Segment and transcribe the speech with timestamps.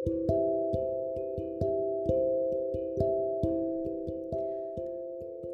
[0.00, 0.08] こ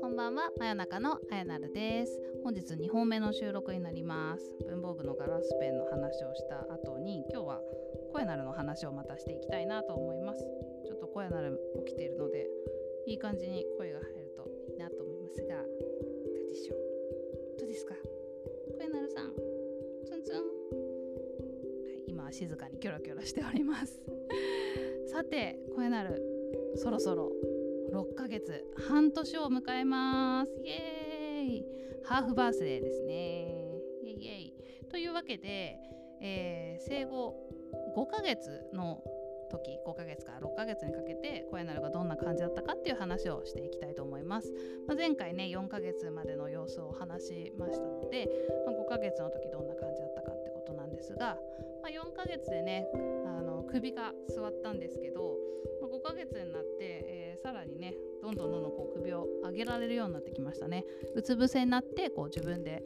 [0.09, 2.21] んばんは、真夜中のあやなるです。
[2.45, 4.45] 本日2本目の収録になります。
[4.69, 7.61] 文房具のガラスペンの話をした後に、今日は
[8.13, 10.47] 声なるの話をまたしていきたいなと思います。
[10.87, 12.47] ちょっと声なる起きているので、
[13.07, 13.99] いい感じに声が
[22.27, 24.01] 今は静かにキョロキョロしております。
[25.07, 26.21] さて、声なる、
[26.75, 27.31] そろそろ
[27.93, 30.53] 6ヶ月半年を迎えます。
[30.65, 31.67] イエーイ。
[32.03, 33.81] ハーフバースデーですね。
[34.03, 34.55] イエイエイ。
[34.89, 35.79] というわけで、
[36.21, 37.37] えー生後
[37.97, 39.03] 5ヶ月の
[39.49, 44.53] 時5ヶ月から6ヶ月にかけて声なるがどんな感じだったかっていう話をしていきたいと思います、
[44.87, 48.29] まあ、前回ね4ヶ月までの様子を話しましたので、
[48.67, 50.16] まあ、5ヶ月の時どんな感じだった
[50.97, 51.37] ですが、
[51.83, 52.87] まあ、4ヶ月でね
[53.27, 55.37] あの首が座ったんですけど、
[55.81, 60.85] まあ、5ヶ月になって、えーさらにねどんどんどんどんこう首を上げられるようになってきましたね。
[61.15, 62.83] うつ伏せになってこう自分で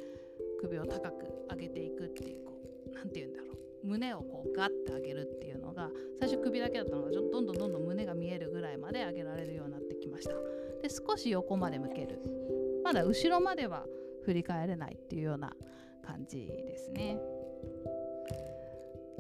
[0.61, 2.53] 首を高く上げていくっていうこ
[2.91, 3.87] うなんて言うんだろう。
[3.87, 10.35] 胸をこうガッて上げるっていうのが最初首だけだったのがどんどんどんどん胸が見えるぐらいまで上げられるようになってきました。
[10.83, 12.21] で少し横まで向ける。
[12.85, 13.87] まだ後ろまでは
[14.25, 15.57] 振り返れないっていうような
[16.05, 17.19] 感じですね。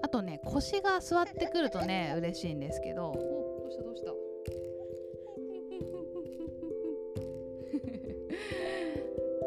[0.02, 3.10] あとね腰が座ってくるとね嬉しいんですけど。
[3.10, 3.20] おど
[3.68, 4.10] うしたどうした？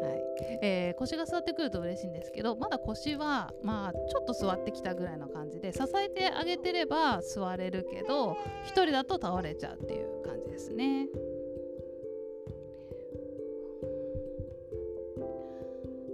[0.06, 0.22] はい。
[0.62, 8.36] えー腰が座ってくると嬉しいんですけどまだ腰はまあちょっと座ってきたぐらいの感じで支えてあげてれば座れるけど1
[8.68, 11.08] 人だと倒れちゃうっていう感じですね。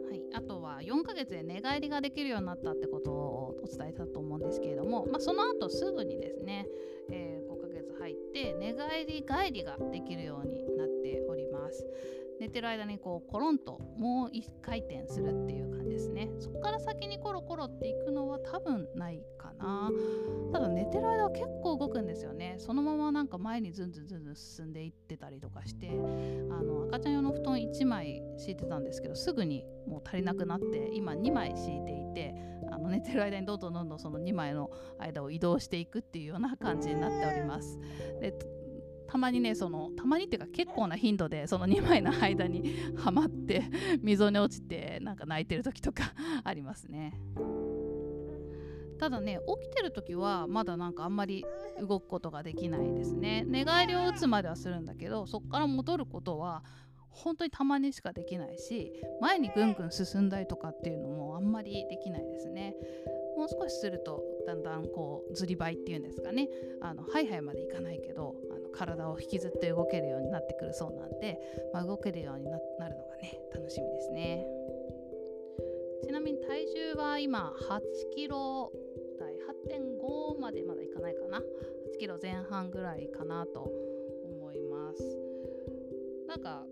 [0.08, 3.39] はい、あとは4ヶ月で寝返りができるようになったってことをお
[3.70, 6.66] 伝えたと思うんですけれども、まあ、その後すぐにですね、
[7.10, 11.86] えー5ヶ月入って寝返り返りができるようになっております。
[12.40, 16.30] 寝てる間にこうコロンともう1回転するっていう感じですね。
[16.38, 19.90] そこから先にコロコロっていくのは多分ないかな。
[20.50, 22.54] ただ寝てる間は結構動くんですよね。
[22.56, 25.92] そのままなんか前にずんずんずんずん進んでいってたりとかしてあ
[26.62, 32.34] の赤ちゃん用の布団1枚敷いてたんですけどすぐにもう足りなくなって今2枚敷いていて
[32.80, 37.78] の寝てる間にどんどんどんどんその2枚の間を移動していくっていうような感じになっております。
[38.20, 38.34] で
[39.06, 43.64] たまにねそのたまにっていうか結構な頻度でその2枚の間にはまって
[44.02, 46.14] 溝に落ちてなんか泣いてる時とか
[46.44, 47.20] ありますね。
[49.00, 51.44] ただね起きてる時はまだなんかあんまり
[51.80, 56.62] 動くことができないですね寝返りを打つまではするんだけどそこから戻ることは
[57.10, 62.74] 本当にたまにしかできないし前にぐんぐん進んだりとかっていうのもあんまりできないですね。
[63.36, 66.48] もう少しするとだんだんこうずりばいっていうんですかね。
[66.80, 71.38] あのハイハイまでいかないけどあの体を引きずって動けるようになってくるそうなんで、
[71.72, 74.46] まあ、動けるようにななるのがね楽しみですね。
[76.02, 77.80] ちなみに体重は今8
[78.14, 78.72] キロ
[79.18, 79.34] 台
[79.78, 81.38] 8.5までまだいかないかな。
[81.38, 81.42] 8
[81.98, 83.70] キロ前半ぐらいかなと
[84.24, 85.18] 思います。
[86.26, 86.64] なんか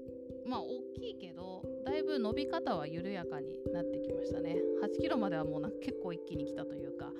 [0.48, 4.56] まあ大きいけどだいぶ伸び方は緩やかになってきましたね。
[4.82, 7.12] 8キロまではもうな結構一気に来たというか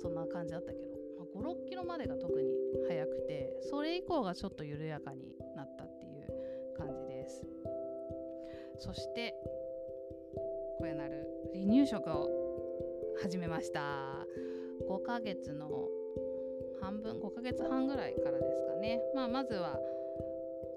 [0.00, 2.50] そんな感じだったけど、まあ、56キロまでが特に
[2.86, 7.46] 速くてそれ以降がちょっと緩やかになったっていう感じです。
[8.78, 9.34] そして
[10.78, 12.28] これなる離乳食を
[13.22, 14.26] 始めました。
[14.88, 15.88] 5ヶ月の
[16.80, 19.78] 半分5ヶ月半ぐらいからですかね、まあ、まずは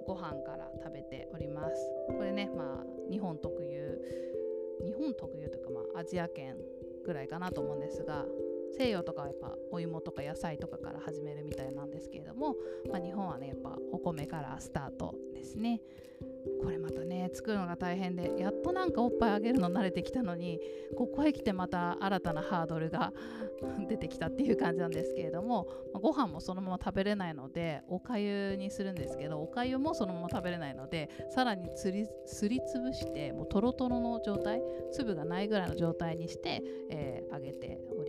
[0.06, 1.97] ご飯から食べております。
[2.08, 4.02] これねまあ日本特有
[4.86, 6.56] 日本特有というかまあアジア圏
[7.06, 8.26] ぐらいかなと思うんですが
[8.78, 12.56] 西洋とかはやっぱお芋とか野菜とかから始めるみたいなんですけれども、
[12.90, 15.82] まあ、日本はねやっぱお米からスタートですね。
[16.64, 20.60] これまたね作るのが大変でやっとなんかおっぱいあげるの慣れてきたのに
[20.96, 23.14] ここへ来てまた新たなハードルが
[23.88, 34.62] 出てきたっていう感じなんですけれども、まあご飯もそのまま食べれないのでおかゆにするんですけどおかゆもそのまま食べれないのでさらにつりすりつぶしてもうトロトロの状態
[34.92, 38.07] 粒がないぐらいの状態にして、えー揚げております。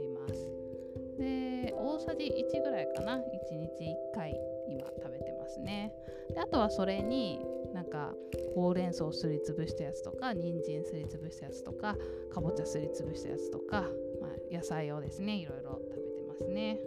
[1.18, 3.16] で大さじ1ぐらいかな。
[3.16, 4.34] 1日1回
[4.68, 5.92] 今食べてますね。
[6.32, 7.44] であとはそれに
[7.74, 8.14] なんか
[8.54, 11.96] ほうれん草すりつぶしたやつとか人参すりつぶしたやつとか
[12.32, 13.82] かぼちゃすりつぶしたやつとか、
[14.20, 16.78] まあ、野菜をですねいろいろ食べてますね。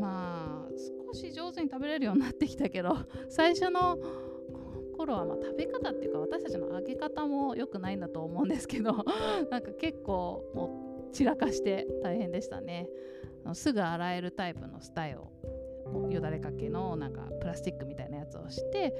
[0.00, 0.72] まあ
[1.06, 2.96] 少し上手に食べれるようになってきたけど
[3.28, 3.98] 最初の
[4.96, 8.92] 頃はま食べ方っていうか私たちの揚げ方も良くないんだと思うんですけど
[9.50, 10.81] なんか結構もう
[11.12, 12.88] 散らかして大変でしたね。
[13.44, 15.30] あのすぐ洗えるタイプのスタイを
[16.10, 18.90] よだれかけのなんかプラスチックみたいなやつをして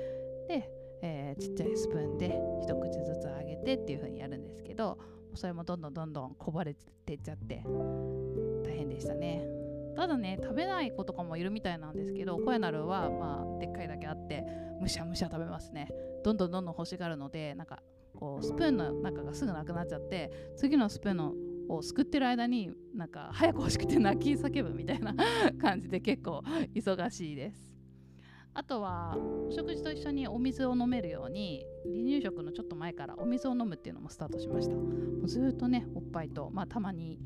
[0.49, 0.70] で、
[1.03, 4.99] えー、ちっちゃいスプーンで一口ずつあげてっていう風にやるんですけど
[5.35, 6.75] それもどんどんどんどんこぼれ
[7.06, 7.62] てっちゃって
[8.64, 9.47] 大変でしたね。
[9.94, 14.44] ただね食べない子とかもいるみたいなんですけどコエナルはまあでっかいだけあって
[14.81, 15.88] むしゃむしゃ食べますね。
[16.25, 17.82] どんどんどんどん欲しがるのでなんか
[18.14, 21.35] こうスプーンの中がすぐなくなっちゃって次のスプーンの
[21.76, 25.14] をすくってる間になんか早く欲しくて泣き叫ぶみたいな
[25.60, 26.42] 感じで結構
[26.74, 27.72] 忙しいです。
[28.54, 29.16] あとは
[29.48, 34.74] お食事と一緒にお水を飲めるように離乳食のちょっと前からお水を飲むっていうのもスタートしました。
[34.74, 34.82] も
[35.22, 37.19] うずっとねおっぱいと、まあ、たまに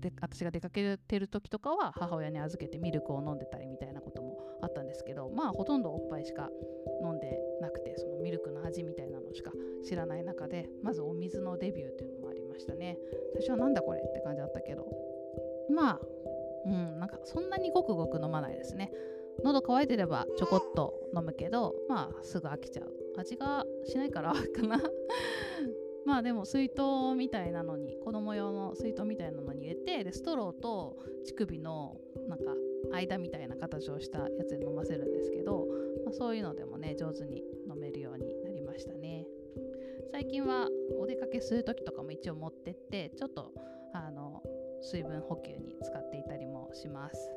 [0.00, 6.48] で私が出かけてる時とかは母親に預けてミルクを飲んでたりみたいなこともあったんですけどまあほとんどおっぱいしか
[7.02, 9.50] 飲んでなくてそのミルクの味みたいなのしか
[9.86, 12.15] 知らない中でまずお水のデビューっていうの
[12.56, 12.98] ましたね。
[13.34, 14.86] 最初はなんだこれって感じだったけど。
[15.70, 16.00] まあ
[16.64, 18.92] うんなんかそんなにごくごく飲まないですね。
[19.44, 22.92] 喉乾いてればちょこっと飲むけどまあすぐ飽きちゃう。
[23.18, 24.82] 味がしないからかな。
[26.04, 26.82] まあでも水筒
[27.16, 32.54] みたいなのに子供用の水筒みたいなのに入れてでストローと乳首のなんか
[32.92, 35.66] 間みたいな形をしたやつで飲ませるんですけど、
[36.04, 39.26] まあ、そういうのでもね上手に飲めるようになりましたね。
[40.12, 40.68] 最近は
[40.98, 43.52] お出かけする時とかも一応持ってってちょっと
[43.92, 44.42] あの
[44.82, 47.30] 水分補給に使っていたりもします。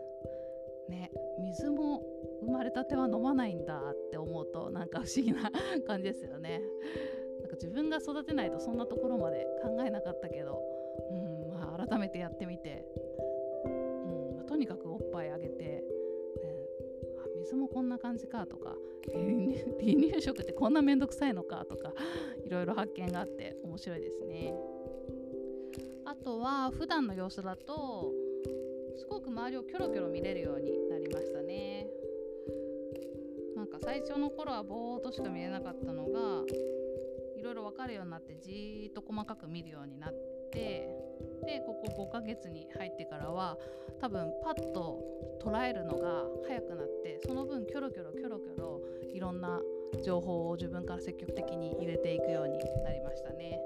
[0.90, 2.04] ね水も
[2.42, 5.52] 生まれたては飲まないんだって思うとなんか不思議な
[5.86, 6.62] 感じですよね。
[7.42, 10.62] なんか自分が育てないとそんなところまで考えなかったけど、
[11.12, 12.86] うんまあ、改めてやってみて。
[13.66, 15.79] うん、とにかくおっぱいあげて、
[17.50, 18.76] ね、あ水もこんな感じかとか
[19.12, 21.94] 離乳食ってこんなめんどくさいのかとか
[22.46, 24.54] いろいろ発見があって面白いですね。
[26.06, 28.12] あとは普段の様子だと
[28.98, 31.88] すごく周りをキョロキョロ見れるようになりましたね。
[33.56, 36.20] なんか最初の頃はぼーっとしか見れなかったのが
[37.38, 43.58] いろいろ分かるようになってじーっと細かく見るようになってでここ5ヶ月に入ってからは
[44.00, 45.00] 多分パッと
[45.44, 48.82] 捉えるのが早くなってその分キョロキョロキョロキョロ
[49.14, 49.60] いろんな
[50.06, 53.60] 情報を自分から積極的に入れていくようになりましたね。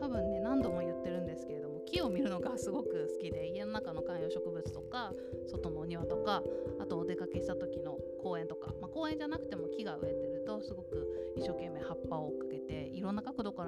[0.00, 5.12] 多分ね何度も言ってるんですけれども木を見るのがすごく好きで家の中の観葉植物とか
[5.48, 6.42] 外のお庭とか
[6.78, 12.32] あとお出かけした時の公園とか、まあ、公園じゃなくても木が植えてるとすごく一生懸命葉っぱを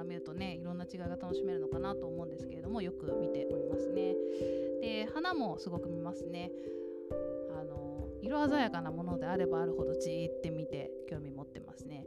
[0.09, 4.15] 見るとねいろんな違いが楽しめるのかなと思うんですけれどもよく見ておりますね。
[4.81, 6.51] で花もすごく見ますね。
[7.57, 12.05] あの色鮮やかなものであればあるほどじーって見て興味持ってますね。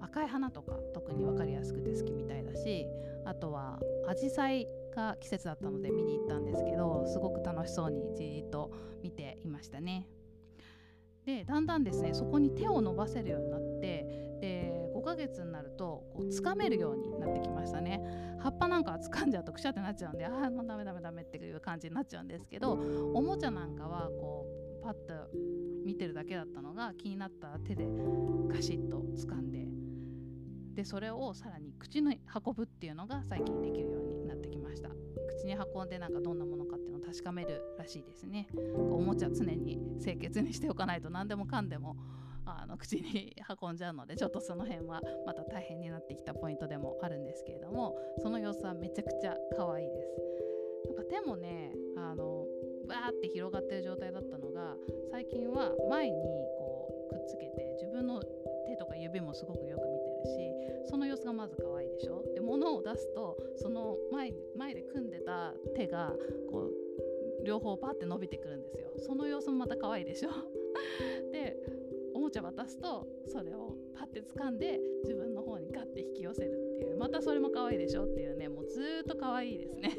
[0.00, 2.86] 赤い花とか特に分かりやすくて好きみたいだし
[3.24, 8.70] あとはアジサイが季節だったので見に行ったんですけどすごく楽しそうにじーっと
[9.02, 10.06] 見ていましたね。
[11.24, 13.71] でだんだんですねそこに手を伸ばせるようになって
[15.12, 18.00] ヶ月になるとこう掴めるようになってきましたね。
[18.40, 22.72] 葉っぱなんか掴んじゃうとくしゃってなっちゃうんでああもうダメダメダメっていう感じになっちゃうんですけど
[23.14, 24.46] おもちゃなんかはこ
[24.80, 24.98] うパッと
[25.84, 27.86] 見てるだけだったのが気になった手で
[28.48, 29.68] ガシッと掴んで
[30.74, 34.88] でそれをさらに口に運ぶっていうのが最近できるようになってきました。
[35.38, 38.48] 口に運んでなんかどんなものかっていうのを確かめるらしいですね。
[38.74, 41.96] おもちゃ常に清潔にしておかないと何でもかんでも
[42.44, 50.08] あの口に運んじゃうのでちょっとその辺はまた大変になってきたポイントでもあるんですけれどもその様子はめちゃくちゃ可愛いです。
[50.86, 52.44] なんか手もねあの
[52.88, 54.74] バーって広がってる状態だったのが
[55.10, 56.16] 最近は前に
[56.58, 58.20] こうくっつけて自分の
[58.66, 60.24] 手とか指もすごくよく見てる
[60.84, 62.24] しその様子がまず可愛いでしょ？
[62.34, 66.12] で物を出すとその前前で組んでた手が
[66.50, 66.70] こ
[67.42, 68.88] う両方パッて伸びてくるんですよ。
[68.98, 70.30] その様子もまた可愛いでしょ？
[71.32, 71.56] で
[72.32, 76.96] ちゃ渡すとそれをパッて掴んで自分の方にガッて引き寄せるっていう。
[76.96, 78.48] またそれも可愛いでしょっていうね。
[78.48, 79.96] もうずっと可愛いですね。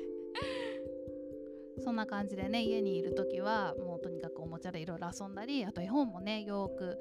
[1.84, 6.98] そんな感じでね家にいる時はもうとにかくおもちゃでいろいろ遊んだりあと絵本もねよく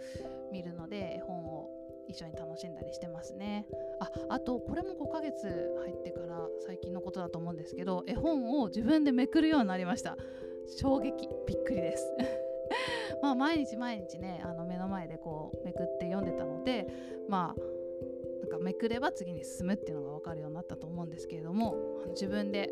[0.51, 1.71] 見るので絵本を
[2.09, 3.67] 一緒に楽しんだりしてますね。
[4.01, 5.47] ああとこれも5ヶ月
[5.85, 10.17] 入ってから最近のことだと思うんですけど絵本を自分でめくるようになりました。
[10.79, 11.29] 衝撃。
[11.47, 12.13] びっくりです。
[13.23, 16.87] まあ毎日毎日ねあの目の前でこうめくって読んでたので
[17.29, 17.61] まあ
[18.41, 21.77] なんかめくれば次に進むっていうのが分かるようになったと思うんですけれども
[22.11, 22.71] 自分で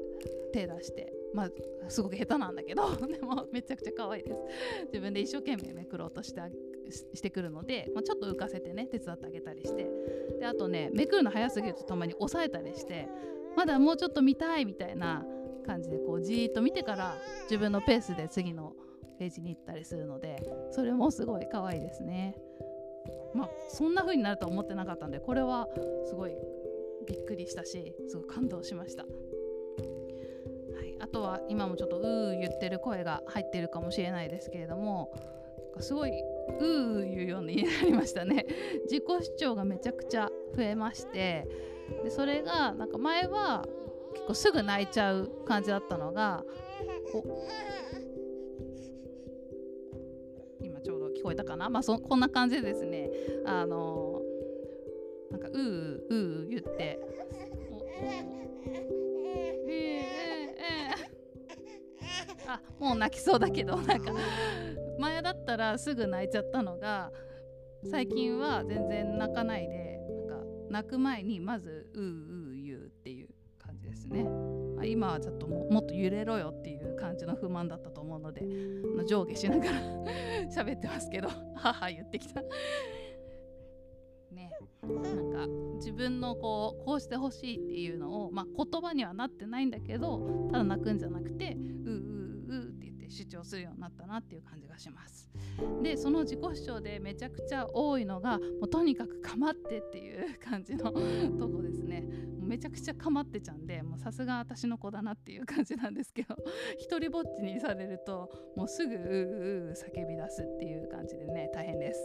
[0.52, 1.50] 手出してまあ
[1.88, 4.42] すごく下手なんだけど でもめちゃくちゃ可愛いです。
[4.86, 6.40] 自分で一生懸命めくろうとして
[6.90, 9.88] してくるので、まあ、ちょっと浮かせてね手伝ってあげたりして。
[10.40, 13.08] であとねめくるの早すぎるとたまに押さえたりして
[13.56, 15.24] まだもうちょっと見たいみたいな
[15.66, 18.74] 感じでこうじーっと見てから自分のペースで次の
[19.20, 22.34] レジに行ったりするのでそれもすごい可愛いですね。
[23.34, 25.68] まあそんな風になるとは思ってなかったんでこれは
[26.06, 26.32] すごい
[27.06, 35.12] びっくりしたしすごい感動しました、はい、あとは今もちょっとうー言ってる声が入ってるかもしれないですけれども
[35.78, 38.46] すごいうー言うようになりましたね。
[38.90, 41.46] 自己主張がめちゃくちゃ増えまして
[42.02, 43.64] でそれがなんか前は
[44.14, 46.44] 結構すぐ泣いちゃう感じだったのが
[51.20, 53.10] 聞こえたかな、まあ、そこんな感じでですね。
[53.44, 54.22] あの
[55.30, 56.98] なんかうーうー言って。
[62.80, 64.12] もう泣きそうだけどなんか。
[64.98, 67.10] 前だったらすぐ泣いちゃったのが
[67.90, 69.98] 最近は全然泣かないで
[70.28, 74.26] なんか泣く前にまずうーうー言うっていう感じですね。
[74.84, 78.44] 今はちょっともっと揺れろよっていう感じの不満だったと思うのであ
[78.98, 79.70] の上下しながら
[80.50, 82.42] 喋ってますけど 母言ってきた。
[84.32, 84.50] ね
[84.82, 85.46] なんか
[85.76, 91.90] 自分のこうこうしてほしいっていうのを、まあ、言葉にはなってないんだけどただ泣くんじゃなくてう
[93.10, 95.30] 主張するようになったなっていう感じがします。
[95.82, 100.92] でその自己主張でめちゃくちゃ多いのがもうとにかく構ってっていう感じのと
[101.48, 102.04] こですね。
[102.40, 106.34] めちゃくちゃ構ってちゃんでもうさすが私の子だなっていう感じなんですけど
[106.78, 112.00] 一人ぼっちにされるともうすぐううう叫び出すっていう感じでね大変です。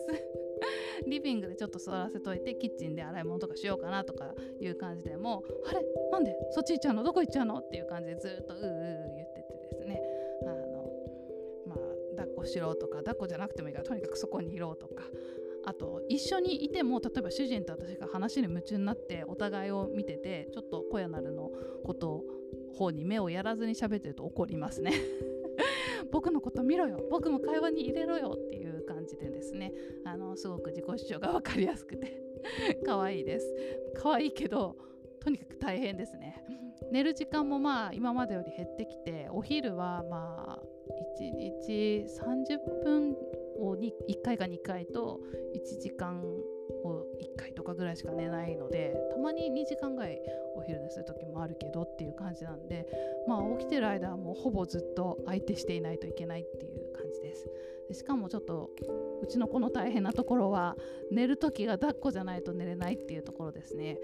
[1.07, 5.81] リビングでちょっと座らせといてキッチンで洗い物とかしようかなとかいう感じでもあれ？
[6.11, 6.35] なんで？
[6.51, 7.03] そっち行っちゃうの？
[7.03, 7.57] どこ行っちゃうの？
[7.57, 9.04] っていう感じでずっとうう言
[12.45, 15.03] 抱っこしろとか抱っこじゃなくてもいいからとにかくそこにいろとか。
[15.67, 21.49] あと一緒にいても例えば主人と私が話に夢中になってお互いを見ててちょっと小屋なるの
[21.83, 22.23] こと
[22.77, 24.91] 方に目をやらずに喋ってると怒りますね。
[26.11, 27.03] 僕のこと見ろよ。
[27.09, 29.73] 僕も会話に入れろよっていう感じでですね。
[30.03, 32.21] あのすごく自己主張が分かりやすくて。
[32.85, 33.55] 可愛いです。
[33.95, 34.75] 可愛いけど
[35.19, 36.45] とにかく大変ですね。
[36.91, 40.75] 寝る時間もまあ今までより減ってきてお昼はまあ
[41.19, 43.15] 1日30分
[43.59, 45.19] を1回か2回と
[45.55, 46.21] 1時間
[46.83, 50.19] を1回とかぐらいしか寝ないのでたまに2時間ぐらい
[50.55, 52.87] お昼寝する時もあるけどっていう感じなんで
[53.27, 57.49] まあ起きてる間はもうほぼずっと相手していないといけないっていう感じです。
[57.87, 58.71] でしかもちょっと
[59.21, 60.75] うちの子の大変なところは
[61.11, 63.99] 寝る時が抱っこじゃないと寝れないっていうところですね。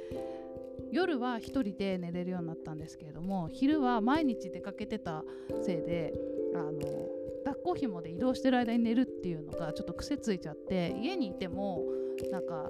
[0.91, 5.23] 夜は1人で寝れるようになったんですけれども昼は毎日出かけてた
[5.61, 6.13] せいで
[6.53, 6.71] あの
[7.45, 11.83] 抱っこ紐で移動してる間に寝るっていうのがちょっと癖ついちゃって家にいても
[12.31, 12.69] なんか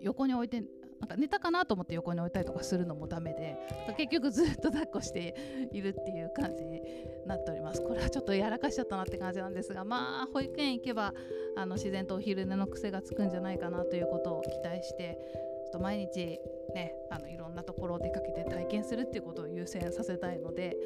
[0.00, 0.62] 横に置いて
[1.00, 3.58] なんか寝たかなと思って横に置いたりとかするのもダメで
[3.98, 6.80] 結局ずっと抱っこしているっていう感じに
[7.26, 7.82] なっております。
[7.82, 11.12] これはちょっとやらかしちゃったなって感じなんですがまあ保育園行けば
[11.56, 15.18] あの自然とお昼寝の癖がつくんじゃないかなということを期待して
[15.66, 16.40] ちょっと毎日
[16.74, 20.76] ねあのいろんなところを出かけて体験するっていうことを優先させたいので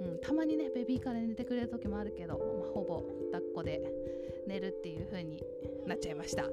[0.00, 3.02] うん、たまにねベビーカーで寝てくれる時もあるけど、まあ、ほぼ
[3.32, 3.82] 抱っこで
[4.46, 5.42] 寝るっていう風に
[5.86, 6.44] なっちゃいました。
[6.44, 6.48] は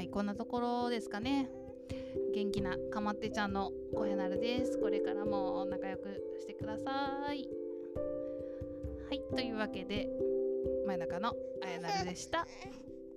[0.00, 1.50] いこんなところですかね。
[2.34, 4.78] 元気なかまってちゃんの声なるです。
[4.78, 7.48] これからも仲良くしてください。
[9.08, 10.08] はいというわけで
[10.86, 12.46] 前中のあやなるでした。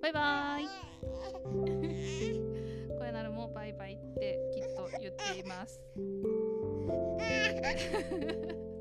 [0.01, 0.67] バイバーイ
[2.97, 5.81] 声なるもバイバイってきっと言っています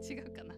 [0.09, 0.55] 違うかな。